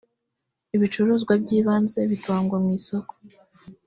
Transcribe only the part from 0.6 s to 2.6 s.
ibicuruzwa by’ ibanze bitangwa